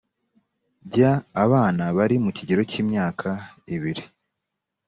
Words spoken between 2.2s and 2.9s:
mu kigero cy